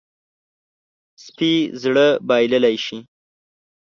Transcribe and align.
سپي 1.23 1.53
زړه 1.81 2.07
بایللی 2.27 2.75
شي. 2.85 2.99